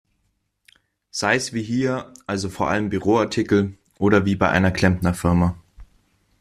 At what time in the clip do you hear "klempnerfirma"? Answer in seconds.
4.71-5.55